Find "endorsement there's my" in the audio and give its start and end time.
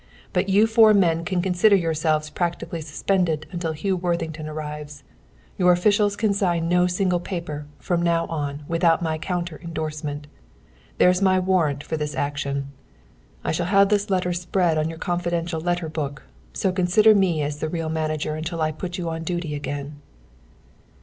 9.63-11.39